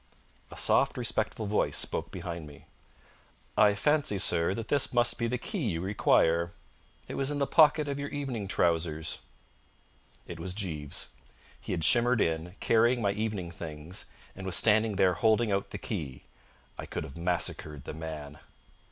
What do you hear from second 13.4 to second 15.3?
things, and was standing there